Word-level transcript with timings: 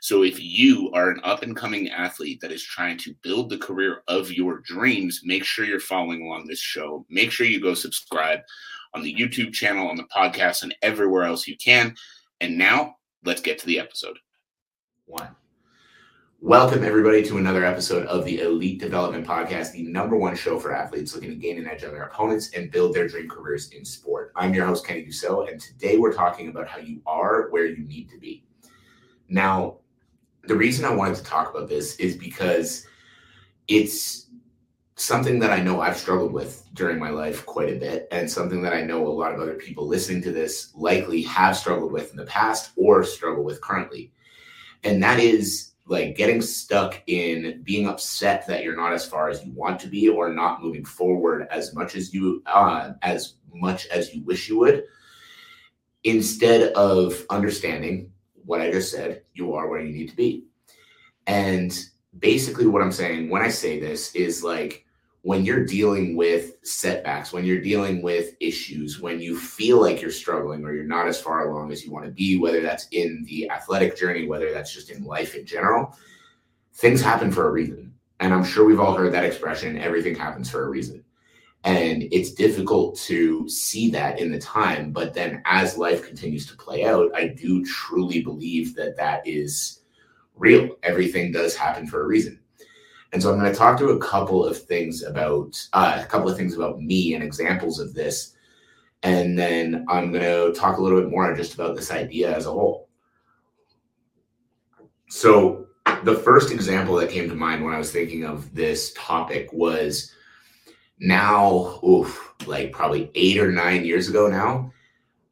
So 0.00 0.22
if 0.22 0.40
you 0.40 0.90
are 0.92 1.10
an 1.10 1.20
up 1.24 1.42
and 1.42 1.56
coming 1.56 1.88
athlete 1.90 2.40
that 2.40 2.52
is 2.52 2.62
trying 2.62 2.98
to 2.98 3.14
build 3.22 3.50
the 3.50 3.58
career 3.58 4.02
of 4.06 4.32
your 4.32 4.58
dreams, 4.60 5.22
make 5.24 5.44
sure 5.44 5.64
you're 5.64 5.80
following 5.80 6.22
along 6.22 6.46
this 6.46 6.60
show. 6.60 7.04
Make 7.10 7.32
sure 7.32 7.46
you 7.46 7.60
go 7.60 7.74
subscribe 7.74 8.40
on 8.94 9.02
the 9.02 9.14
YouTube 9.14 9.52
channel, 9.52 9.88
on 9.88 9.96
the 9.96 10.04
podcast, 10.04 10.62
and 10.62 10.74
everywhere 10.82 11.24
else 11.24 11.48
you 11.48 11.56
can. 11.56 11.94
And 12.40 12.56
now 12.56 12.96
let's 13.24 13.42
get 13.42 13.58
to 13.58 13.66
the 13.66 13.80
episode. 13.80 14.18
One. 15.06 15.28
Welcome, 16.40 16.84
everybody, 16.84 17.24
to 17.24 17.38
another 17.38 17.64
episode 17.64 18.06
of 18.06 18.24
the 18.24 18.42
Elite 18.42 18.78
Development 18.78 19.26
Podcast, 19.26 19.72
the 19.72 19.82
number 19.82 20.16
one 20.16 20.36
show 20.36 20.60
for 20.60 20.72
athletes 20.72 21.12
looking 21.12 21.30
to 21.30 21.34
gain 21.34 21.58
an 21.58 21.66
edge 21.66 21.82
on 21.82 21.90
their 21.90 22.04
opponents 22.04 22.50
and 22.54 22.70
build 22.70 22.94
their 22.94 23.08
dream 23.08 23.28
careers 23.28 23.70
in 23.70 23.84
sport. 23.84 24.30
I'm 24.36 24.54
your 24.54 24.64
host, 24.64 24.86
Kenny 24.86 25.04
Dusseault, 25.04 25.50
and 25.50 25.60
today 25.60 25.96
we're 25.96 26.12
talking 26.12 26.48
about 26.48 26.68
how 26.68 26.78
you 26.78 27.02
are 27.06 27.48
where 27.50 27.66
you 27.66 27.84
need 27.84 28.08
to 28.10 28.18
be. 28.18 28.44
Now, 29.28 29.78
the 30.48 30.56
reason 30.56 30.86
I 30.86 30.94
wanted 30.94 31.16
to 31.16 31.24
talk 31.24 31.50
about 31.54 31.68
this 31.68 31.96
is 31.96 32.16
because 32.16 32.86
it's 33.68 34.26
something 34.96 35.38
that 35.38 35.52
I 35.52 35.60
know 35.60 35.80
I've 35.80 35.96
struggled 35.96 36.32
with 36.32 36.66
during 36.72 36.98
my 36.98 37.10
life 37.10 37.44
quite 37.44 37.68
a 37.68 37.78
bit, 37.78 38.08
and 38.10 38.28
something 38.28 38.62
that 38.62 38.72
I 38.72 38.82
know 38.82 39.06
a 39.06 39.08
lot 39.08 39.32
of 39.32 39.40
other 39.40 39.54
people 39.54 39.86
listening 39.86 40.22
to 40.22 40.32
this 40.32 40.72
likely 40.74 41.22
have 41.22 41.56
struggled 41.56 41.92
with 41.92 42.10
in 42.10 42.16
the 42.16 42.24
past 42.24 42.72
or 42.76 43.04
struggle 43.04 43.44
with 43.44 43.60
currently. 43.60 44.10
And 44.84 45.02
that 45.02 45.20
is 45.20 45.72
like 45.86 46.16
getting 46.16 46.40
stuck 46.40 47.02
in 47.06 47.62
being 47.62 47.86
upset 47.86 48.46
that 48.46 48.64
you're 48.64 48.76
not 48.76 48.92
as 48.92 49.06
far 49.06 49.28
as 49.28 49.44
you 49.44 49.52
want 49.52 49.78
to 49.80 49.86
be 49.86 50.08
or 50.08 50.32
not 50.32 50.62
moving 50.62 50.84
forward 50.84 51.46
as 51.50 51.74
much 51.74 51.94
as 51.94 52.12
you 52.14 52.42
uh, 52.46 52.92
as 53.02 53.34
much 53.52 53.86
as 53.88 54.14
you 54.14 54.22
wish 54.24 54.48
you 54.48 54.58
would 54.58 54.84
instead 56.04 56.72
of 56.72 57.24
understanding 57.30 58.10
what 58.48 58.62
I 58.62 58.70
just 58.70 58.90
said, 58.90 59.22
you 59.34 59.52
are 59.52 59.68
where 59.68 59.80
you 59.80 59.92
need 59.92 60.08
to 60.08 60.16
be. 60.16 60.44
And 61.26 61.78
basically, 62.18 62.66
what 62.66 62.80
I'm 62.80 62.90
saying 62.90 63.28
when 63.28 63.42
I 63.42 63.48
say 63.48 63.78
this 63.78 64.14
is 64.14 64.42
like 64.42 64.86
when 65.20 65.44
you're 65.44 65.66
dealing 65.66 66.16
with 66.16 66.56
setbacks, 66.62 67.30
when 67.30 67.44
you're 67.44 67.60
dealing 67.60 68.00
with 68.00 68.36
issues, 68.40 69.00
when 69.00 69.20
you 69.20 69.38
feel 69.38 69.82
like 69.82 70.00
you're 70.00 70.10
struggling 70.10 70.64
or 70.64 70.72
you're 70.72 70.84
not 70.84 71.06
as 71.06 71.20
far 71.20 71.50
along 71.50 71.72
as 71.72 71.84
you 71.84 71.92
want 71.92 72.06
to 72.06 72.10
be, 72.10 72.38
whether 72.38 72.62
that's 72.62 72.88
in 72.92 73.22
the 73.28 73.50
athletic 73.50 73.98
journey, 73.98 74.26
whether 74.26 74.50
that's 74.50 74.72
just 74.72 74.90
in 74.90 75.04
life 75.04 75.34
in 75.34 75.44
general, 75.44 75.94
things 76.72 77.02
happen 77.02 77.30
for 77.30 77.48
a 77.48 77.52
reason. 77.52 77.92
And 78.20 78.32
I'm 78.32 78.44
sure 78.44 78.64
we've 78.64 78.80
all 78.80 78.94
heard 78.94 79.12
that 79.12 79.26
expression 79.26 79.76
everything 79.76 80.14
happens 80.14 80.48
for 80.48 80.64
a 80.64 80.70
reason. 80.70 81.04
And 81.64 82.04
it's 82.12 82.32
difficult 82.32 82.96
to 83.00 83.48
see 83.48 83.90
that 83.90 84.18
in 84.20 84.30
the 84.30 84.38
time. 84.38 84.92
But 84.92 85.12
then 85.12 85.42
as 85.44 85.76
life 85.76 86.06
continues 86.06 86.46
to 86.46 86.56
play 86.56 86.84
out, 86.84 87.10
I 87.14 87.28
do 87.28 87.64
truly 87.64 88.22
believe 88.22 88.74
that 88.76 88.96
that 88.96 89.26
is 89.26 89.80
real. 90.36 90.76
Everything 90.82 91.32
does 91.32 91.56
happen 91.56 91.86
for 91.86 92.02
a 92.02 92.06
reason. 92.06 92.38
And 93.12 93.22
so 93.22 93.32
I'm 93.32 93.38
going 93.38 93.50
to 93.50 93.58
talk 93.58 93.78
to 93.78 93.90
a 93.90 93.98
couple 93.98 94.44
of 94.44 94.62
things 94.62 95.02
about 95.02 95.60
uh, 95.72 96.00
a 96.02 96.06
couple 96.06 96.28
of 96.28 96.36
things 96.36 96.54
about 96.54 96.80
me 96.80 97.14
and 97.14 97.24
examples 97.24 97.80
of 97.80 97.94
this. 97.94 98.34
And 99.02 99.38
then 99.38 99.86
I'm 99.88 100.12
going 100.12 100.24
to 100.24 100.58
talk 100.58 100.78
a 100.78 100.82
little 100.82 101.00
bit 101.00 101.10
more 101.10 101.34
just 101.34 101.54
about 101.54 101.74
this 101.74 101.90
idea 101.90 102.34
as 102.34 102.46
a 102.46 102.52
whole. 102.52 102.88
So 105.08 105.66
the 106.04 106.16
first 106.16 106.50
example 106.52 106.96
that 106.96 107.10
came 107.10 107.28
to 107.28 107.34
mind 107.34 107.64
when 107.64 107.72
I 107.72 107.78
was 107.78 107.90
thinking 107.90 108.24
of 108.24 108.54
this 108.54 108.92
topic 108.94 109.48
was 109.52 110.12
now, 111.00 111.80
oof, 111.84 112.34
like 112.46 112.72
probably 112.72 113.10
eight 113.14 113.38
or 113.38 113.52
nine 113.52 113.84
years 113.84 114.08
ago 114.08 114.28
now, 114.28 114.72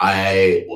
I 0.00 0.66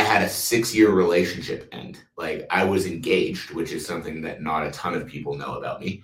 had 0.00 0.22
a 0.22 0.28
six 0.28 0.74
year 0.74 0.90
relationship 0.90 1.68
end. 1.72 2.00
Like 2.16 2.46
I 2.50 2.64
was 2.64 2.86
engaged, 2.86 3.50
which 3.50 3.72
is 3.72 3.86
something 3.86 4.22
that 4.22 4.42
not 4.42 4.66
a 4.66 4.70
ton 4.70 4.94
of 4.94 5.06
people 5.06 5.36
know 5.36 5.56
about 5.58 5.80
me. 5.80 6.02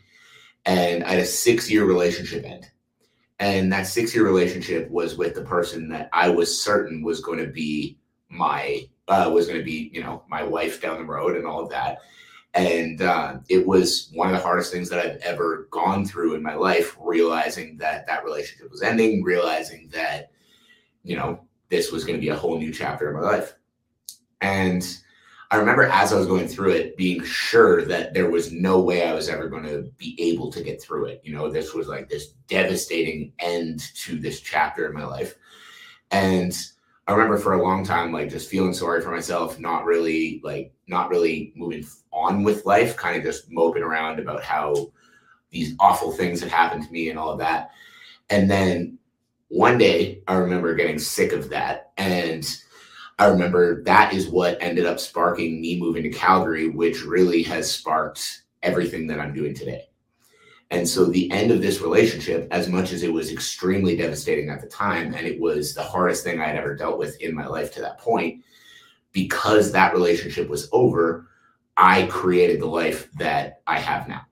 And 0.65 1.03
I 1.05 1.11
had 1.11 1.19
a 1.21 1.27
six 1.27 1.71
year 1.71 1.85
relationship 1.85 2.45
end. 2.45 2.71
And 3.39 3.73
that 3.73 3.87
six 3.87 4.15
year 4.15 4.25
relationship 4.25 4.89
was 4.91 5.17
with 5.17 5.35
the 5.35 5.43
person 5.43 5.89
that 5.89 6.09
I 6.13 6.29
was 6.29 6.63
certain 6.63 7.03
was 7.03 7.21
going 7.21 7.39
to 7.39 7.49
be 7.49 7.99
my, 8.29 8.87
uh, 9.09 9.31
was 9.33 9.47
going 9.47 9.59
to 9.59 9.65
be, 9.65 9.91
you 9.93 10.03
know, 10.03 10.23
my 10.29 10.43
wife 10.45 10.81
down 10.81 10.99
the 10.99 11.05
road 11.05 11.37
and 11.37 11.47
all 11.47 11.61
of 11.61 11.71
that. 11.71 11.99
And 12.55 13.01
uh, 13.01 13.39
it 13.49 13.67
was 13.67 14.11
one 14.13 14.29
of 14.29 14.35
the 14.35 14.43
hardest 14.43 14.73
things 14.73 14.91
that 14.91 14.99
I've 14.99 15.17
ever 15.23 15.69
gone 15.71 16.05
through 16.05 16.35
in 16.35 16.43
my 16.43 16.55
life, 16.55 16.97
realizing 17.01 17.79
that 17.79 18.07
that 18.07 18.25
relationship 18.25 18.71
was 18.71 18.83
ending, 18.83 19.23
realizing 19.23 19.89
that, 19.93 20.33
you 21.03 21.17
know, 21.17 21.41
this 21.71 21.91
was 21.91 22.05
going 22.05 22.17
to 22.17 22.21
be 22.21 22.29
a 22.29 22.37
whole 22.37 22.59
new 22.59 22.73
chapter 22.73 23.09
in 23.09 23.15
my 23.15 23.23
life. 23.23 23.55
And 24.43 24.87
I 25.51 25.57
remember 25.57 25.85
as 25.85 26.13
I 26.13 26.19
was 26.19 26.27
going 26.27 26.49
through 26.49 26.73
it, 26.73 26.97
being 26.97 27.23
sure 27.25 27.85
that 27.85 28.15
there 28.15 28.31
was 28.31 28.53
no 28.53 28.81
way 28.81 29.07
I 29.07 29.15
was 29.15 29.29
ever 29.29 29.49
going 29.49 29.65
to 29.65 29.91
be 29.99 30.17
able 30.19 30.51
to 30.53 30.63
get 30.63 30.83
through 30.83 31.07
it. 31.07 31.21
You 31.25 31.35
know, 31.35 31.51
this 31.51 31.75
was 31.75 31.89
like 31.89 32.09
this 32.09 32.29
devastating 32.49 33.33
end 33.39 33.81
to 33.97 34.19
this 34.19 34.41
chapter 34.41 34.87
in 34.87 34.95
my 34.95 35.05
life. 35.05 35.37
And 36.11 36.55
I 37.07 37.13
remember 37.13 37.37
for 37.37 37.55
a 37.55 37.63
long 37.63 37.85
time, 37.85 38.13
like 38.13 38.31
just 38.31 38.49
feeling 38.49 38.73
sorry 38.73 39.01
for 39.01 39.11
myself, 39.11 39.59
not 39.59 39.85
really 39.85 40.41
like 40.45 40.73
not 40.87 41.11
really 41.11 41.53
moving 41.57 41.85
on 42.13 42.45
with 42.45 42.65
life, 42.65 42.97
kind 42.97 43.17
of 43.17 43.25
just 43.25 43.51
moping 43.51 43.83
around 43.83 44.21
about 44.21 44.43
how 44.43 44.93
these 45.51 45.75
awful 45.81 46.13
things 46.13 46.41
had 46.41 46.51
happened 46.51 46.85
to 46.85 46.93
me 46.93 47.11
and 47.11 47.19
all 47.19 47.31
of 47.31 47.39
that. 47.39 47.71
And 48.31 48.51
then 48.51 48.99
one 49.49 49.79
day 49.79 50.23
I 50.29 50.35
remember 50.35 50.75
getting 50.75 50.99
sick 50.99 51.33
of 51.33 51.51
that. 51.51 51.93
And 51.99 52.49
I 53.19 53.27
remember 53.27 53.83
that 53.85 54.15
is 54.15 54.29
what 54.29 54.57
ended 54.61 54.87
up 54.87 54.99
sparking 54.99 55.61
me 55.61 55.79
moving 55.79 56.05
to 56.05 56.11
Calgary, 56.11 56.69
which 56.69 57.05
really 57.05 57.43
has 57.43 57.71
sparked 57.71 58.45
everything 58.63 59.07
that 59.09 59.21
I'm 59.21 59.35
doing 59.35 59.55
today. 59.55 59.89
And 60.73 60.89
so 60.89 61.05
the 61.05 61.31
end 61.31 61.51
of 61.51 61.61
this 61.61 61.83
relationship, 61.83 62.49
as 62.51 62.67
much 62.67 62.93
as 62.93 63.03
it 63.03 63.13
was 63.13 63.31
extremely 63.31 63.95
devastating 63.95 64.49
at 64.49 64.63
the 64.63 64.67
time, 64.67 65.13
and 65.13 65.27
it 65.27 65.39
was 65.39 65.75
the 65.75 65.83
hardest 65.83 66.25
thing 66.25 66.41
I 66.41 66.47
had 66.47 66.57
ever 66.57 66.75
dealt 66.75 66.99
with 66.99 67.21
in 67.21 67.35
my 67.35 67.47
life 67.47 67.75
to 67.75 67.83
that 67.83 67.99
point, 67.99 68.43
because 69.13 69.71
that 69.71 69.93
relationship 69.93 70.49
was 70.49 70.71
over, 70.73 71.29
I 71.77 72.07
created 72.07 72.63
the 72.63 72.67
life 72.67 73.13
that 73.19 73.61
I 73.67 73.81
have 73.81 74.09
now. 74.09 74.23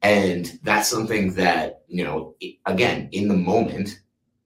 And 0.00 0.58
that's 0.62 0.88
something 0.88 1.34
that, 1.34 1.82
you 1.86 2.02
know, 2.02 2.34
again, 2.64 3.10
in 3.12 3.28
the 3.28 3.36
moment, 3.36 4.00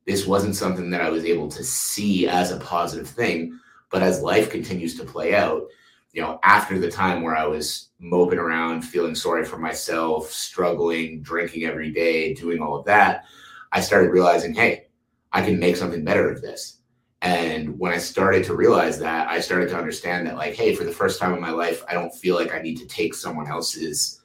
this 0.06 0.26
wasn't 0.26 0.56
something 0.56 0.90
that 0.90 1.02
I 1.02 1.10
was 1.10 1.24
able 1.24 1.48
to 1.50 1.62
see 1.62 2.26
as 2.26 2.50
a 2.50 2.58
positive 2.58 3.08
thing. 3.08 3.56
But 3.90 4.02
as 4.02 4.22
life 4.22 4.50
continues 4.50 4.98
to 4.98 5.04
play 5.04 5.36
out, 5.36 5.68
you 6.12 6.20
know, 6.20 6.40
after 6.42 6.78
the 6.78 6.90
time 6.90 7.22
where 7.22 7.36
I 7.36 7.46
was 7.46 7.90
moping 7.98 8.38
around, 8.38 8.82
feeling 8.82 9.14
sorry 9.14 9.44
for 9.44 9.58
myself, 9.58 10.30
struggling, 10.30 11.22
drinking 11.22 11.64
every 11.64 11.90
day, 11.90 12.34
doing 12.34 12.60
all 12.60 12.76
of 12.76 12.84
that, 12.86 13.24
I 13.72 13.80
started 13.80 14.10
realizing, 14.10 14.52
hey, 14.54 14.88
I 15.32 15.42
can 15.42 15.58
make 15.58 15.76
something 15.76 16.04
better 16.04 16.28
of 16.28 16.42
this. 16.42 16.78
And 17.22 17.78
when 17.78 17.92
I 17.92 17.98
started 17.98 18.44
to 18.44 18.56
realize 18.56 18.98
that, 19.00 19.28
I 19.28 19.40
started 19.40 19.68
to 19.68 19.76
understand 19.76 20.26
that, 20.26 20.36
like, 20.36 20.54
hey, 20.54 20.74
for 20.74 20.84
the 20.84 20.92
first 20.92 21.20
time 21.20 21.34
in 21.34 21.40
my 21.40 21.50
life, 21.50 21.84
I 21.86 21.94
don't 21.94 22.14
feel 22.14 22.34
like 22.34 22.54
I 22.54 22.62
need 22.62 22.78
to 22.78 22.86
take 22.86 23.14
someone 23.14 23.46
else's 23.46 24.20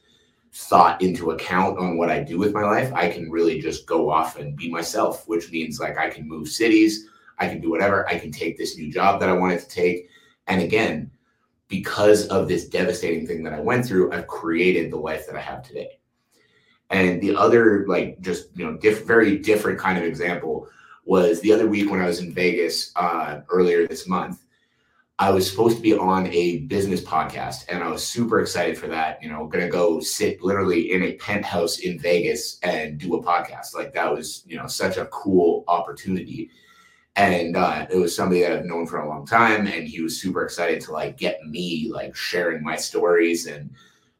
thought 0.54 1.02
into 1.02 1.32
account 1.32 1.78
on 1.78 1.98
what 1.98 2.10
I 2.10 2.24
do 2.24 2.40
with 2.40 2.54
my 2.54 2.64
life. 2.64 2.92
I 2.94 3.10
can 3.10 3.30
really 3.30 3.60
just 3.60 3.86
go 3.86 4.10
off 4.10 4.40
and 4.40 4.56
be 4.56 4.70
myself, 4.70 5.28
which 5.28 5.52
means 5.52 5.82
like 5.82 5.98
I 5.98 6.10
can 6.10 6.28
move 6.28 6.48
cities, 6.48 7.10
I 7.38 7.50
can 7.50 7.60
do 7.60 7.70
whatever, 7.70 8.08
I 8.08 8.18
can 8.18 8.32
take 8.32 8.58
this 8.58 8.78
new 8.78 8.90
job 8.90 9.20
that 9.20 9.28
I 9.28 9.34
wanted 9.34 9.60
to 9.60 9.68
take. 9.68 10.08
And 10.48 10.62
again, 10.62 11.12
because 11.68 12.28
of 12.28 12.48
this 12.48 12.68
devastating 12.68 13.26
thing 13.26 13.44
that 13.44 13.54
I 13.54 13.60
went 13.60 13.86
through, 13.86 14.12
I've 14.12 14.28
created 14.28 14.92
the 14.92 14.98
life 14.98 15.26
that 15.28 15.36
I 15.36 15.42
have 15.42 15.64
today. 15.64 16.00
And 16.90 17.20
the 17.22 17.36
other, 17.36 17.86
like, 17.88 18.22
just, 18.22 18.50
you 18.56 18.66
know, 18.66 18.78
diff- 18.78 19.06
very 19.06 19.38
different 19.38 19.80
kind 19.80 19.98
of 19.98 20.04
example 20.04 20.68
was 21.06 21.40
the 21.42 21.52
other 21.52 21.68
week 21.68 21.90
when 21.90 22.02
I 22.02 22.08
was 22.08 22.20
in 22.20 22.34
Vegas 22.34 22.92
uh, 22.96 23.42
earlier 23.50 23.88
this 23.88 24.08
month. 24.08 24.42
I 25.18 25.30
was 25.32 25.50
supposed 25.50 25.78
to 25.78 25.82
be 25.82 25.98
on 25.98 26.28
a 26.28 26.60
business 26.64 27.02
podcast 27.02 27.66
and 27.70 27.82
I 27.82 27.88
was 27.88 28.06
super 28.06 28.42
excited 28.42 28.78
for 28.78 28.88
that. 28.88 29.24
You 29.24 29.30
know, 29.30 29.48
gonna 29.48 29.70
go 29.70 30.02
sit 30.02 30.44
literally 30.44 30.92
in 30.92 31.04
a 31.04 31.14
penthouse 31.14 31.80
in 31.80 31.98
Vegas 31.98 32.60
and 32.64 32.98
do 32.98 33.16
a 33.16 33.24
podcast. 33.24 33.74
Like 33.74 33.94
that 33.94 34.12
was, 34.14 34.44
you 34.46 34.58
know, 34.58 34.68
such 34.68 34.98
a 34.98 35.06
cool 35.06 35.64
opportunity. 35.70 36.52
And 37.16 37.56
uh, 37.56 37.88
it 37.90 37.96
was 37.96 38.16
somebody 38.16 38.42
that 38.42 38.52
I've 38.52 38.66
known 38.66 38.86
for 38.86 39.00
a 39.00 39.08
long 39.08 39.26
time, 39.26 39.68
and 39.68 39.88
he 39.88 40.02
was 40.02 40.20
super 40.20 40.44
excited 40.44 40.82
to 40.82 40.92
like 40.92 41.18
get 41.18 41.46
me 41.48 41.90
like 41.92 42.14
sharing 42.16 42.62
my 42.62 42.76
stories 42.76 43.48
and 43.48 43.70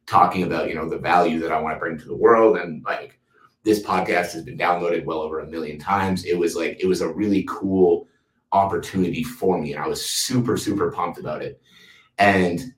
talking 0.06 0.44
about 0.44 0.68
you 0.68 0.74
know 0.74 0.88
the 0.88 0.98
value 0.98 1.38
that 1.40 1.52
I 1.52 1.60
want 1.60 1.76
to 1.76 1.80
bring 1.80 1.98
to 1.98 2.06
the 2.06 2.16
world 2.16 2.56
and 2.56 2.82
like 2.84 3.18
this 3.66 3.82
podcast 3.82 4.32
has 4.32 4.42
been 4.42 4.56
downloaded 4.56 5.04
well 5.04 5.18
over 5.18 5.40
a 5.40 5.46
million 5.46 5.76
times. 5.76 6.24
It 6.24 6.38
was 6.38 6.54
like, 6.54 6.78
it 6.80 6.86
was 6.86 7.00
a 7.00 7.12
really 7.12 7.44
cool 7.48 8.06
opportunity 8.52 9.24
for 9.24 9.60
me. 9.60 9.72
And 9.72 9.82
I 9.82 9.88
was 9.88 10.06
super, 10.06 10.56
super 10.56 10.92
pumped 10.92 11.18
about 11.18 11.42
it. 11.42 11.60
And 12.18 12.72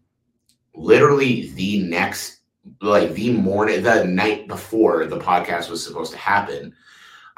literally 0.74 1.50
the 1.50 1.82
next, 1.82 2.40
like 2.80 3.12
the 3.12 3.32
morning, 3.32 3.82
the 3.82 4.04
night 4.04 4.48
before 4.48 5.04
the 5.04 5.18
podcast 5.18 5.68
was 5.68 5.84
supposed 5.84 6.12
to 6.12 6.18
happen, 6.18 6.74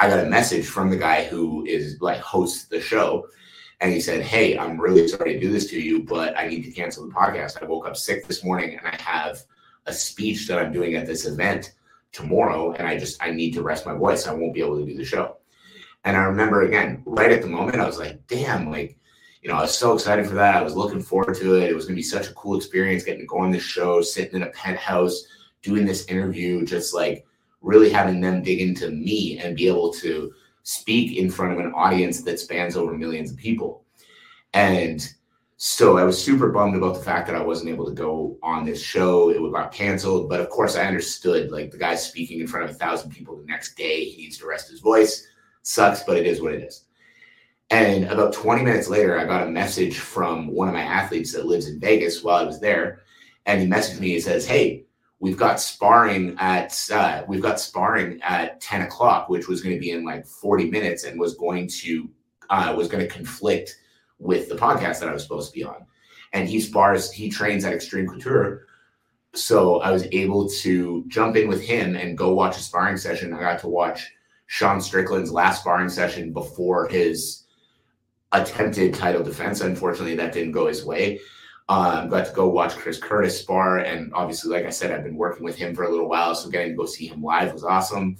I 0.00 0.08
got 0.08 0.24
a 0.24 0.30
message 0.30 0.66
from 0.66 0.88
the 0.88 0.96
guy 0.96 1.24
who 1.24 1.66
is 1.66 2.00
like 2.00 2.20
hosts 2.20 2.64
the 2.64 2.80
show. 2.80 3.26
And 3.82 3.92
he 3.92 4.00
said, 4.00 4.22
Hey, 4.22 4.56
I'm 4.56 4.80
really 4.80 5.06
sorry 5.06 5.34
to 5.34 5.40
do 5.40 5.52
this 5.52 5.68
to 5.70 5.80
you, 5.80 6.02
but 6.02 6.36
I 6.38 6.48
need 6.48 6.64
to 6.64 6.70
cancel 6.70 7.06
the 7.06 7.12
podcast. 7.12 7.62
I 7.62 7.66
woke 7.66 7.86
up 7.86 7.98
sick 7.98 8.26
this 8.26 8.42
morning 8.42 8.78
and 8.78 8.86
I 8.86 8.96
have 9.00 9.42
a 9.84 9.92
speech 9.92 10.48
that 10.48 10.58
I'm 10.58 10.72
doing 10.72 10.94
at 10.94 11.06
this 11.06 11.26
event 11.26 11.74
tomorrow. 12.12 12.72
And 12.72 12.88
I 12.88 12.98
just, 12.98 13.22
I 13.22 13.30
need 13.30 13.52
to 13.52 13.62
rest 13.62 13.84
my 13.84 13.92
voice. 13.92 14.26
I 14.26 14.32
won't 14.32 14.54
be 14.54 14.62
able 14.62 14.78
to 14.78 14.86
do 14.86 14.96
the 14.96 15.04
show. 15.04 15.36
And 16.04 16.16
I 16.16 16.22
remember 16.22 16.62
again, 16.62 17.02
right 17.04 17.30
at 17.30 17.42
the 17.42 17.48
moment, 17.48 17.78
I 17.78 17.86
was 17.86 17.98
like, 17.98 18.26
damn, 18.26 18.70
like, 18.70 18.98
you 19.42 19.50
know, 19.50 19.56
I 19.56 19.62
was 19.62 19.76
so 19.76 19.92
excited 19.92 20.26
for 20.26 20.34
that. 20.34 20.56
I 20.56 20.62
was 20.62 20.76
looking 20.76 21.02
forward 21.02 21.36
to 21.36 21.56
it. 21.56 21.68
It 21.68 21.74
was 21.74 21.84
going 21.84 21.94
to 21.94 21.98
be 21.98 22.02
such 22.02 22.28
a 22.28 22.34
cool 22.34 22.56
experience 22.56 23.04
getting 23.04 23.20
to 23.20 23.26
go 23.26 23.38
on 23.38 23.50
this 23.50 23.62
show, 23.62 24.00
sitting 24.00 24.36
in 24.36 24.48
a 24.48 24.50
penthouse, 24.50 25.24
doing 25.60 25.84
this 25.84 26.06
interview, 26.06 26.64
just 26.64 26.94
like 26.94 27.26
really 27.60 27.90
having 27.90 28.20
them 28.20 28.42
dig 28.42 28.60
into 28.60 28.90
me 28.90 29.38
and 29.38 29.56
be 29.56 29.68
able 29.68 29.92
to 29.94 30.32
speak 30.62 31.16
in 31.16 31.30
front 31.30 31.52
of 31.52 31.58
an 31.58 31.72
audience 31.74 32.22
that 32.22 32.38
spans 32.38 32.76
over 32.76 32.96
millions 32.96 33.30
of 33.30 33.36
people. 33.36 33.84
And 34.54 35.06
so 35.56 35.98
I 35.98 36.04
was 36.04 36.22
super 36.22 36.48
bummed 36.48 36.74
about 36.74 36.94
the 36.94 37.02
fact 37.02 37.26
that 37.26 37.36
I 37.36 37.42
wasn't 37.42 37.68
able 37.68 37.84
to 37.84 37.92
go 37.92 38.38
on 38.42 38.64
this 38.64 38.82
show. 38.82 39.28
It 39.28 39.52
got 39.52 39.72
canceled. 39.72 40.28
But 40.28 40.40
of 40.40 40.48
course, 40.48 40.74
I 40.74 40.86
understood 40.86 41.50
like 41.50 41.70
the 41.70 41.78
guy's 41.78 42.06
speaking 42.06 42.40
in 42.40 42.46
front 42.46 42.64
of 42.64 42.70
a 42.70 42.78
thousand 42.78 43.10
people 43.10 43.36
the 43.36 43.44
next 43.44 43.76
day. 43.76 44.04
He 44.04 44.22
needs 44.22 44.38
to 44.38 44.46
rest 44.46 44.70
his 44.70 44.80
voice. 44.80 45.26
Sucks, 45.62 46.02
but 46.02 46.16
it 46.16 46.26
is 46.26 46.40
what 46.40 46.54
it 46.54 46.62
is. 46.62 46.84
And 47.68 48.04
about 48.04 48.32
20 48.32 48.64
minutes 48.64 48.88
later, 48.88 49.18
I 49.18 49.26
got 49.26 49.46
a 49.46 49.50
message 49.50 49.98
from 49.98 50.48
one 50.48 50.66
of 50.66 50.74
my 50.74 50.82
athletes 50.82 51.32
that 51.34 51.46
lives 51.46 51.68
in 51.68 51.78
Vegas 51.78 52.24
while 52.24 52.36
I 52.36 52.44
was 52.44 52.58
there. 52.58 53.02
And 53.44 53.60
he 53.60 53.66
messaged 53.68 54.00
me 54.00 54.14
and 54.14 54.22
says, 54.22 54.46
Hey, 54.46 54.86
we've 55.20 55.36
got 55.36 55.60
sparring 55.60 56.34
at 56.38 56.76
uh, 56.92 57.22
we've 57.28 57.42
got 57.42 57.60
sparring 57.60 58.20
at 58.22 58.60
10 58.60 58.82
o'clock, 58.82 59.28
which 59.28 59.46
was 59.46 59.62
going 59.62 59.74
to 59.74 59.80
be 59.80 59.92
in 59.92 60.04
like 60.04 60.26
40 60.26 60.70
minutes 60.70 61.04
and 61.04 61.20
was 61.20 61.34
going 61.34 61.68
to 61.68 62.10
uh, 62.48 62.74
was 62.76 62.88
going 62.88 63.06
to 63.06 63.14
conflict 63.14 63.76
with 64.18 64.48
the 64.48 64.56
podcast 64.56 65.00
that 65.00 65.08
I 65.08 65.12
was 65.12 65.22
supposed 65.22 65.52
to 65.52 65.58
be 65.58 65.64
on. 65.64 65.86
And 66.32 66.48
he 66.48 66.60
spars, 66.60 67.12
he 67.12 67.30
trains 67.30 67.64
at 67.64 67.72
Extreme 67.72 68.08
Couture. 68.08 68.66
So 69.34 69.80
I 69.80 69.92
was 69.92 70.06
able 70.10 70.48
to 70.48 71.04
jump 71.06 71.36
in 71.36 71.48
with 71.48 71.62
him 71.62 71.94
and 71.94 72.18
go 72.18 72.34
watch 72.34 72.56
a 72.56 72.60
sparring 72.60 72.96
session. 72.96 73.32
I 73.32 73.40
got 73.40 73.60
to 73.60 73.68
watch 73.68 74.10
Sean 74.46 74.80
Strickland's 74.80 75.30
last 75.30 75.60
sparring 75.60 75.88
session 75.88 76.32
before 76.32 76.88
his 76.88 77.44
attempted 78.32 78.94
title 78.94 79.22
defense. 79.22 79.60
Unfortunately, 79.60 80.16
that 80.16 80.32
didn't 80.32 80.52
go 80.52 80.66
his 80.66 80.84
way. 80.84 81.20
Um, 81.70 82.08
got 82.08 82.26
to 82.26 82.32
go 82.32 82.48
watch 82.48 82.74
Chris 82.74 82.98
Curtis 82.98 83.38
spar, 83.38 83.78
and 83.78 84.12
obviously, 84.12 84.50
like 84.50 84.66
I 84.66 84.70
said, 84.70 84.90
I've 84.90 85.04
been 85.04 85.14
working 85.14 85.44
with 85.44 85.54
him 85.54 85.72
for 85.72 85.84
a 85.84 85.88
little 85.88 86.08
while, 86.08 86.34
so 86.34 86.50
getting 86.50 86.70
to 86.70 86.76
go 86.76 86.84
see 86.84 87.06
him 87.06 87.22
live 87.22 87.52
was 87.52 87.62
awesome. 87.62 88.16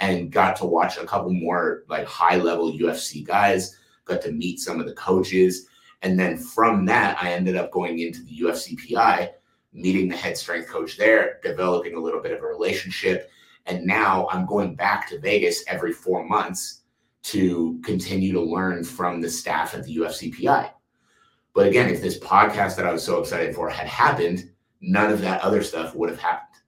And 0.00 0.32
got 0.32 0.56
to 0.56 0.64
watch 0.64 0.96
a 0.96 1.04
couple 1.04 1.30
more 1.30 1.84
like 1.88 2.06
high 2.06 2.36
level 2.36 2.72
UFC 2.72 3.22
guys. 3.22 3.78
Got 4.06 4.22
to 4.22 4.32
meet 4.32 4.60
some 4.60 4.80
of 4.80 4.86
the 4.86 4.94
coaches, 4.94 5.66
and 6.00 6.18
then 6.18 6.38
from 6.38 6.86
that, 6.86 7.22
I 7.22 7.32
ended 7.32 7.54
up 7.54 7.70
going 7.70 7.98
into 7.98 8.22
the 8.22 8.40
UFC 8.40 8.78
PI, 8.78 9.30
meeting 9.74 10.08
the 10.08 10.16
head 10.16 10.38
strength 10.38 10.70
coach 10.70 10.96
there, 10.96 11.38
developing 11.42 11.96
a 11.96 12.00
little 12.00 12.22
bit 12.22 12.32
of 12.32 12.42
a 12.42 12.46
relationship, 12.46 13.30
and 13.66 13.84
now 13.84 14.26
I'm 14.30 14.46
going 14.46 14.74
back 14.74 15.06
to 15.10 15.20
Vegas 15.20 15.62
every 15.68 15.92
four 15.92 16.24
months 16.24 16.80
to 17.24 17.78
continue 17.84 18.32
to 18.32 18.40
learn 18.40 18.84
from 18.84 19.20
the 19.20 19.28
staff 19.28 19.74
at 19.74 19.84
the 19.84 19.98
UFC 19.98 20.32
PI. 20.32 20.70
But 21.56 21.66
again, 21.66 21.88
if 21.88 22.02
this 22.02 22.18
podcast 22.18 22.76
that 22.76 22.86
I 22.86 22.92
was 22.92 23.02
so 23.02 23.18
excited 23.18 23.54
for 23.54 23.70
had 23.70 23.86
happened, 23.86 24.50
none 24.82 25.10
of 25.10 25.22
that 25.22 25.40
other 25.40 25.62
stuff 25.62 25.94
would 25.94 26.10
have 26.10 26.20
happened. 26.20 26.60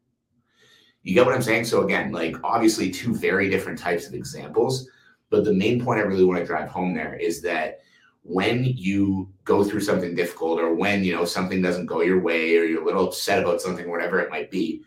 You 1.02 1.12
get 1.12 1.26
what 1.26 1.34
I'm 1.34 1.42
saying? 1.42 1.66
So 1.66 1.84
again, 1.84 2.10
like 2.10 2.36
obviously 2.42 2.90
two 2.90 3.14
very 3.14 3.50
different 3.50 3.78
types 3.78 4.06
of 4.06 4.14
examples, 4.14 4.88
but 5.28 5.44
the 5.44 5.52
main 5.52 5.84
point 5.84 6.00
I 6.00 6.04
really 6.04 6.24
want 6.24 6.40
to 6.40 6.46
drive 6.46 6.70
home 6.70 6.94
there 6.94 7.16
is 7.16 7.42
that 7.42 7.80
when 8.22 8.64
you 8.64 9.28
go 9.44 9.62
through 9.62 9.80
something 9.80 10.14
difficult 10.14 10.58
or 10.58 10.74
when 10.74 11.04
you 11.04 11.14
know 11.14 11.26
something 11.26 11.60
doesn't 11.60 11.84
go 11.84 12.00
your 12.00 12.20
way 12.20 12.56
or 12.56 12.64
you're 12.64 12.82
a 12.82 12.84
little 12.84 13.08
upset 13.08 13.42
about 13.42 13.60
something 13.60 13.90
whatever 13.90 14.20
it 14.20 14.30
might 14.30 14.50
be 14.50 14.82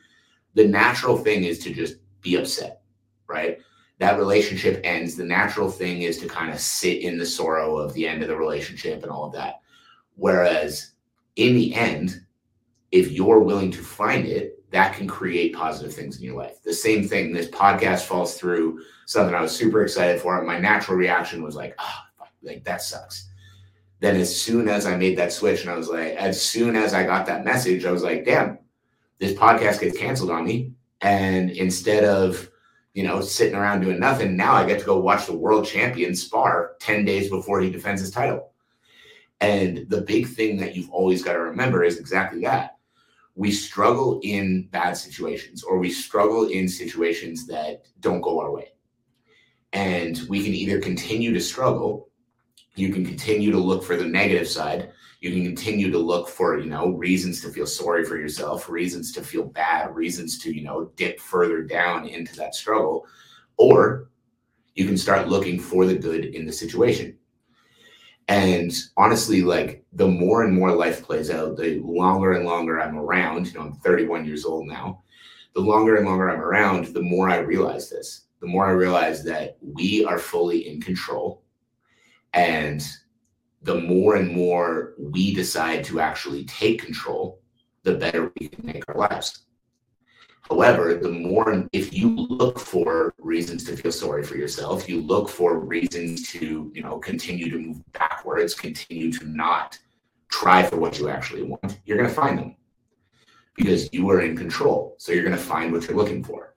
the 0.54 0.68
natural 0.68 1.18
thing 1.18 1.44
is 1.44 1.58
to 1.58 1.74
just 1.74 1.96
be 2.22 2.36
upset 2.36 2.82
right 3.28 3.60
that 3.98 4.20
relationship 4.20 4.80
ends 4.84 5.16
the 5.16 5.24
natural 5.24 5.72
thing 5.72 6.04
is 6.04 6.20
to 6.20 6.28
kind 6.28 6.52
of 6.52 6.60
sit 6.60 7.02
in 7.02 7.18
the 7.18 7.26
sorrow 7.26 7.78
of 7.78 7.94
the 7.94 8.08
end 8.08 8.22
of 8.22 8.28
the 8.28 8.36
relationship 8.36 9.02
and 9.02 9.12
all 9.12 9.26
of 9.26 9.34
that 9.34 9.62
whereas 10.16 10.92
in 11.36 11.56
the 11.56 11.74
end 11.74 12.22
if 12.92 13.12
you're 13.12 13.40
willing 13.40 13.72
to 13.72 13.82
find 13.82 14.26
it 14.26 14.58
that 14.72 14.96
can 14.96 15.08
create 15.08 15.54
positive 15.54 15.94
things 15.94 16.18
in 16.18 16.24
your 16.24 16.38
life 16.38 16.62
the 16.64 16.74
same 16.74 17.08
thing 17.08 17.32
this 17.32 17.48
podcast 17.48 18.02
falls 18.02 18.38
through 18.38 18.82
something 19.06 19.36
i 19.36 19.42
was 19.42 19.56
super 19.56 19.84
excited 19.84 20.22
for 20.22 20.42
my 20.44 20.60
natural 20.60 20.98
reaction 20.98 21.44
was 21.44 21.56
like 21.56 21.76
oh 21.80 22.00
like 22.44 22.64
that 22.64 22.82
sucks 22.82 23.32
then 24.02 24.16
as 24.16 24.36
soon 24.36 24.68
as 24.68 24.88
I 24.88 24.98
made 24.98 25.18
that 25.20 25.32
switch 25.32 25.62
and 25.62 25.70
I 25.70 25.78
was 25.78 25.88
like, 25.88 26.14
as 26.16 26.42
soon 26.42 26.76
as 26.76 26.94
I 26.94 27.04
got 27.04 27.28
that 27.28 27.46
message, 27.46 27.86
I 27.86 27.92
was 27.92 28.02
like, 28.02 28.26
damn, 28.26 28.58
this 29.20 29.34
podcast 29.34 29.80
gets 29.80 29.98
canceled 29.98 30.32
on 30.32 30.44
me. 30.44 30.74
And 31.02 31.52
instead 31.52 32.04
of, 32.04 32.50
you 32.96 33.04
know, 33.04 33.22
sitting 33.22 33.56
around 33.56 33.82
doing 33.82 34.00
nothing, 34.00 34.36
now 34.36 34.54
I 34.54 34.66
get 34.66 34.80
to 34.80 34.86
go 34.86 35.00
watch 35.00 35.28
the 35.28 35.38
world 35.38 35.68
champion 35.68 36.16
spar 36.16 36.74
10 36.80 37.06
days 37.06 37.30
before 37.30 37.62
he 37.62 37.70
defends 37.70 38.02
his 38.02 38.10
title. 38.10 38.51
And 39.42 39.86
the 39.90 40.02
big 40.02 40.28
thing 40.28 40.58
that 40.58 40.76
you've 40.76 40.92
always 40.92 41.24
got 41.24 41.34
to 41.34 41.40
remember 41.40 41.84
is 41.84 41.98
exactly 41.98 42.42
that. 42.42 42.78
We 43.36 43.52
struggle 43.52 44.20
in 44.24 44.68
bad 44.72 44.94
situations 44.94 45.64
or 45.64 45.80
we 45.80 45.92
struggle 45.92 46.48
in 46.48 46.68
situations 46.68 47.48
that 47.48 47.84
don't 48.00 48.22
go 48.22 48.40
our 48.40 48.52
way. 48.52 48.74
And 49.74 50.22
we 50.30 50.44
can 50.44 50.54
either 50.54 50.80
continue 50.80 51.34
to 51.34 51.40
struggle 51.40 52.12
you 52.76 52.94
can 52.94 53.06
continue 53.06 53.52
to 53.52 53.58
look 53.58 53.84
for 53.84 53.96
the 53.96 54.06
negative 54.06 54.48
side 54.48 54.92
you 55.20 55.32
can 55.32 55.44
continue 55.44 55.92
to 55.92 55.98
look 55.98 56.28
for 56.28 56.58
you 56.58 56.70
know 56.70 56.90
reasons 56.90 57.42
to 57.42 57.50
feel 57.50 57.68
sorry 57.68 58.04
for 58.06 58.18
yourself 58.18 58.70
reasons 58.70 59.12
to 59.12 59.22
feel 59.22 59.44
bad 59.44 59.94
reasons 59.96 60.40
to 60.40 60.56
you 60.56 60.64
know 60.64 60.92
dip 60.96 61.20
further 61.20 61.62
down 61.62 62.08
into 62.08 62.36
that 62.36 62.56
struggle 62.56 63.06
or 63.58 64.10
you 64.76 64.86
can 64.86 64.98
start 64.98 65.28
looking 65.28 65.60
for 65.60 65.86
the 65.86 65.96
good 65.96 66.26
in 66.26 66.46
the 66.46 66.52
situation 66.52 67.18
and 68.28 68.72
honestly 68.98 69.42
like 69.42 69.84
the 69.94 70.08
more 70.08 70.44
and 70.44 70.54
more 70.54 70.72
life 70.72 71.04
plays 71.04 71.30
out 71.30 71.58
the 71.58 71.80
longer 71.84 72.34
and 72.34 72.46
longer 72.46 72.80
i'm 72.80 72.98
around 72.98 73.48
you 73.48 73.54
know 73.54 73.62
i'm 73.62 73.74
31 73.74 74.26
years 74.26 74.46
old 74.46 74.68
now 74.68 75.02
the 75.54 75.62
longer 75.62 75.98
and 75.98 76.06
longer 76.06 76.30
i'm 76.30 76.40
around 76.40 76.88
the 76.88 77.02
more 77.02 77.30
i 77.30 77.38
realize 77.38 77.90
this 77.90 78.28
the 78.40 78.48
more 78.48 78.66
i 78.66 78.72
realize 78.72 79.24
that 79.24 79.58
we 79.62 80.06
are 80.06 80.20
fully 80.20 80.68
in 80.68 80.80
control 80.80 81.44
and 82.34 82.88
the 83.64 83.76
more 83.76 84.16
and 84.16 84.32
more 84.32 84.94
we 84.98 85.34
decide 85.34 85.84
to 85.86 86.00
actually 86.00 86.46
take 86.46 86.84
control, 86.84 87.42
the 87.84 87.94
better 87.94 88.32
we 88.40 88.48
can 88.48 88.66
make 88.66 88.84
our 88.88 88.96
lives. 88.96 89.46
However, 90.52 90.96
the 90.96 91.08
more, 91.08 91.66
if 91.72 91.94
you 91.94 92.10
look 92.10 92.60
for 92.60 93.14
reasons 93.20 93.64
to 93.64 93.78
feel 93.78 93.94
sorry 93.94 94.22
for 94.22 94.36
yourself, 94.36 94.90
you 94.90 95.00
look 95.00 95.30
for 95.30 95.58
reasons 95.58 96.30
to, 96.34 96.70
you 96.76 96.84
know, 96.84 97.00
continue 97.00 97.50
to 97.50 97.58
move 97.58 97.82
backwards, 97.94 98.54
continue 98.54 99.14
to 99.14 99.26
not 99.26 99.80
try 100.30 100.62
for 100.62 100.76
what 100.76 101.00
you 101.00 101.08
actually 101.08 101.44
want, 101.44 101.80
you're 101.86 101.96
going 101.96 102.10
to 102.10 102.14
find 102.14 102.38
them 102.38 102.58
because 103.56 103.88
you 103.94 104.10
are 104.10 104.20
in 104.20 104.36
control. 104.36 104.96
So 104.98 105.14
you're 105.14 105.24
going 105.24 105.38
to 105.38 105.42
find 105.42 105.72
what 105.72 105.88
you're 105.88 105.96
looking 105.96 106.22
for. 106.22 106.54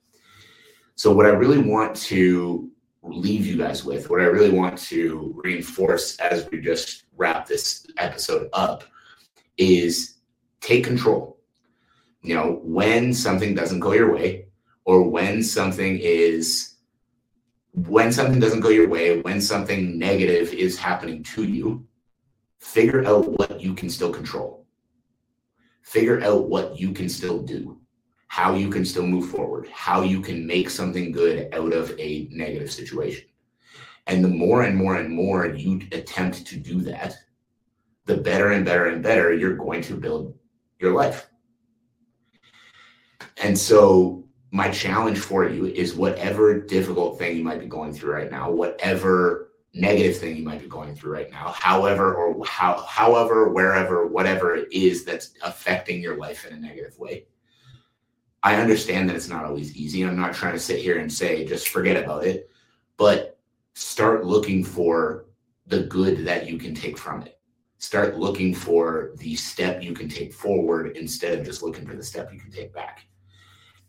So, 0.96 1.14
what 1.14 1.26
I 1.26 1.30
really 1.30 1.58
want 1.58 1.94
to 2.10 2.72
leave 3.04 3.46
you 3.46 3.56
guys 3.56 3.84
with, 3.84 4.10
what 4.10 4.20
I 4.20 4.24
really 4.24 4.50
want 4.50 4.76
to 4.90 5.40
reinforce 5.44 6.16
as 6.16 6.50
we 6.50 6.60
just 6.60 7.04
wrap 7.16 7.46
this 7.46 7.86
episode 7.98 8.48
up 8.54 8.82
is 9.56 10.16
take 10.60 10.82
control. 10.82 11.33
You 12.24 12.34
know, 12.34 12.60
when 12.64 13.14
something 13.14 13.54
doesn't 13.54 13.80
go 13.80 13.92
your 13.92 14.12
way, 14.12 14.46
or 14.84 15.08
when 15.08 15.42
something 15.42 15.98
is, 15.98 16.74
when 17.72 18.12
something 18.12 18.40
doesn't 18.40 18.60
go 18.60 18.70
your 18.70 18.88
way, 18.88 19.20
when 19.20 19.40
something 19.40 19.98
negative 19.98 20.52
is 20.52 20.76
happening 20.76 21.22
to 21.34 21.44
you, 21.44 21.86
figure 22.58 23.04
out 23.06 23.28
what 23.38 23.60
you 23.60 23.74
can 23.74 23.88
still 23.88 24.12
control. 24.12 24.66
Figure 25.82 26.20
out 26.24 26.48
what 26.48 26.80
you 26.80 26.92
can 26.92 27.08
still 27.08 27.42
do 27.42 27.78
how 28.34 28.52
you 28.52 28.68
can 28.68 28.84
still 28.84 29.06
move 29.06 29.30
forward, 29.30 29.68
how 29.68 30.02
you 30.02 30.20
can 30.20 30.44
make 30.44 30.68
something 30.68 31.12
good 31.12 31.48
out 31.54 31.72
of 31.72 31.94
a 32.00 32.26
negative 32.32 32.68
situation. 32.68 33.26
And 34.08 34.24
the 34.24 34.28
more 34.28 34.62
and 34.62 34.76
more 34.76 34.96
and 34.96 35.08
more 35.08 35.46
you 35.46 35.82
attempt 35.92 36.44
to 36.46 36.56
do 36.56 36.80
that, 36.80 37.14
the 38.06 38.16
better 38.16 38.50
and 38.50 38.64
better 38.64 38.86
and 38.86 39.04
better 39.04 39.32
you're 39.32 39.54
going 39.54 39.82
to 39.82 39.94
build 39.94 40.36
your 40.80 40.94
life. 40.94 41.28
And 43.44 43.58
so, 43.58 44.24
my 44.52 44.70
challenge 44.70 45.18
for 45.18 45.46
you 45.46 45.66
is 45.66 45.94
whatever 45.94 46.58
difficult 46.58 47.18
thing 47.18 47.36
you 47.36 47.44
might 47.44 47.60
be 47.60 47.66
going 47.66 47.92
through 47.92 48.14
right 48.14 48.30
now, 48.30 48.50
whatever 48.50 49.50
negative 49.74 50.16
thing 50.16 50.36
you 50.36 50.44
might 50.44 50.62
be 50.62 50.66
going 50.66 50.94
through 50.94 51.12
right 51.12 51.30
now, 51.30 51.48
however 51.48 52.14
or 52.14 52.42
how 52.46 52.80
however 52.88 53.50
wherever 53.50 54.06
whatever 54.06 54.54
it 54.54 54.72
is 54.72 55.04
that's 55.04 55.34
affecting 55.42 56.00
your 56.00 56.16
life 56.16 56.46
in 56.46 56.54
a 56.54 56.58
negative 56.58 56.98
way. 56.98 57.26
I 58.42 58.56
understand 58.56 59.10
that 59.10 59.16
it's 59.16 59.28
not 59.28 59.44
always 59.44 59.76
easy. 59.76 60.02
I'm 60.02 60.16
not 60.16 60.32
trying 60.32 60.54
to 60.54 60.58
sit 60.58 60.78
here 60.78 60.98
and 60.98 61.12
say 61.12 61.44
just 61.44 61.68
forget 61.68 62.02
about 62.02 62.24
it, 62.24 62.48
but 62.96 63.38
start 63.74 64.24
looking 64.24 64.64
for 64.64 65.26
the 65.66 65.82
good 65.82 66.24
that 66.24 66.48
you 66.48 66.56
can 66.56 66.74
take 66.74 66.96
from 66.96 67.20
it. 67.20 67.38
Start 67.76 68.16
looking 68.16 68.54
for 68.54 69.10
the 69.16 69.36
step 69.36 69.82
you 69.82 69.92
can 69.92 70.08
take 70.08 70.32
forward 70.32 70.96
instead 70.96 71.38
of 71.38 71.44
just 71.44 71.62
looking 71.62 71.86
for 71.86 71.94
the 71.94 72.02
step 72.02 72.32
you 72.32 72.40
can 72.40 72.50
take 72.50 72.72
back. 72.72 73.06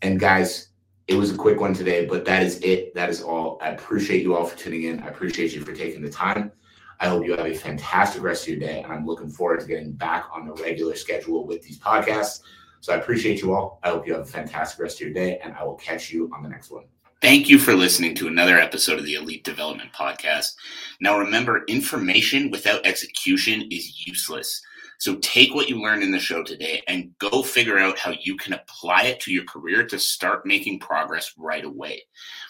And 0.02 0.20
guys, 0.20 0.68
it 1.08 1.14
was 1.14 1.30
a 1.30 1.36
quick 1.36 1.60
one 1.60 1.72
today, 1.72 2.06
but 2.06 2.24
that 2.24 2.42
is 2.42 2.58
it. 2.60 2.94
That 2.94 3.10
is 3.10 3.22
all. 3.22 3.58
I 3.60 3.70
appreciate 3.70 4.22
you 4.22 4.36
all 4.36 4.44
for 4.44 4.58
tuning 4.58 4.84
in. 4.84 5.00
I 5.00 5.08
appreciate 5.08 5.54
you 5.54 5.64
for 5.64 5.72
taking 5.72 6.02
the 6.02 6.10
time. 6.10 6.52
I 6.98 7.08
hope 7.08 7.24
you 7.24 7.36
have 7.36 7.46
a 7.46 7.54
fantastic 7.54 8.22
rest 8.22 8.44
of 8.44 8.48
your 8.48 8.58
day. 8.58 8.82
And 8.82 8.92
I'm 8.92 9.06
looking 9.06 9.28
forward 9.28 9.60
to 9.60 9.66
getting 9.66 9.92
back 9.92 10.26
on 10.32 10.46
the 10.46 10.54
regular 10.54 10.96
schedule 10.96 11.46
with 11.46 11.62
these 11.62 11.78
podcasts. 11.78 12.40
So 12.80 12.92
I 12.92 12.96
appreciate 12.96 13.42
you 13.42 13.54
all. 13.54 13.80
I 13.82 13.90
hope 13.90 14.06
you 14.06 14.14
have 14.14 14.22
a 14.22 14.30
fantastic 14.30 14.80
rest 14.80 14.96
of 14.96 15.06
your 15.06 15.12
day, 15.12 15.38
and 15.42 15.54
I 15.54 15.64
will 15.64 15.74
catch 15.74 16.10
you 16.12 16.30
on 16.34 16.42
the 16.42 16.48
next 16.48 16.70
one. 16.70 16.84
Thank 17.22 17.48
you 17.48 17.58
for 17.58 17.74
listening 17.74 18.14
to 18.16 18.28
another 18.28 18.58
episode 18.58 18.98
of 18.98 19.04
the 19.04 19.14
Elite 19.14 19.42
Development 19.42 19.90
Podcast. 19.92 20.54
Now, 21.00 21.18
remember, 21.18 21.64
information 21.66 22.50
without 22.50 22.86
execution 22.86 23.62
is 23.70 24.06
useless. 24.06 24.62
So 24.98 25.16
take 25.16 25.54
what 25.54 25.68
you 25.68 25.80
learned 25.80 26.02
in 26.02 26.10
the 26.10 26.18
show 26.18 26.42
today 26.42 26.82
and 26.88 27.16
go 27.18 27.42
figure 27.42 27.78
out 27.78 27.98
how 27.98 28.14
you 28.22 28.36
can 28.36 28.54
apply 28.54 29.04
it 29.04 29.20
to 29.20 29.32
your 29.32 29.44
career 29.44 29.86
to 29.86 29.98
start 29.98 30.46
making 30.46 30.80
progress 30.80 31.34
right 31.36 31.64
away. 31.64 32.02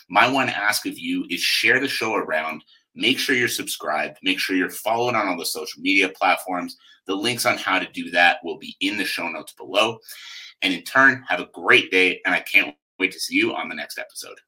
My 0.08 0.28
one 0.30 0.48
ask 0.48 0.86
of 0.86 0.98
you 0.98 1.26
is 1.28 1.40
share 1.40 1.80
the 1.80 1.88
show 1.88 2.14
around. 2.14 2.62
Make 2.94 3.18
sure 3.18 3.34
you're 3.34 3.48
subscribed. 3.48 4.18
Make 4.22 4.38
sure 4.38 4.56
you're 4.56 4.70
following 4.70 5.16
on 5.16 5.28
all 5.28 5.36
the 5.36 5.44
social 5.44 5.82
media 5.82 6.08
platforms. 6.08 6.76
The 7.06 7.14
links 7.14 7.46
on 7.46 7.58
how 7.58 7.78
to 7.78 7.90
do 7.92 8.10
that 8.12 8.38
will 8.42 8.58
be 8.58 8.76
in 8.80 8.96
the 8.96 9.04
show 9.04 9.28
notes 9.28 9.52
below. 9.52 9.98
And 10.62 10.72
in 10.72 10.82
turn, 10.82 11.24
have 11.28 11.40
a 11.40 11.48
great 11.52 11.90
day. 11.90 12.20
And 12.24 12.34
I 12.34 12.40
can't 12.40 12.74
wait 12.98 13.12
to 13.12 13.20
see 13.20 13.36
you 13.36 13.54
on 13.54 13.68
the 13.68 13.74
next 13.74 13.98
episode. 13.98 14.38